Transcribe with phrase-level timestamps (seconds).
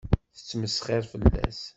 [0.35, 1.59] Tettmesxiṛ fell-as.